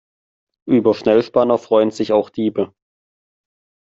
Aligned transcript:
Über 0.67 0.95
Schnellspanner 0.95 1.59
freuen 1.59 1.91
sich 1.91 2.11
auch 2.11 2.31
Diebe. 2.31 2.73